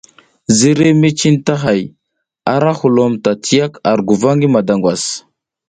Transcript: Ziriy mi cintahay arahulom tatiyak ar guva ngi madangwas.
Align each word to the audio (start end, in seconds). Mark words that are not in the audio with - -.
Ziriy 0.55 0.93
mi 1.01 1.09
cintahay 1.19 1.81
arahulom 2.53 3.11
tatiyak 3.23 3.73
ar 3.89 3.99
guva 4.07 4.31
ngi 4.35 4.47
madangwas. 4.53 5.03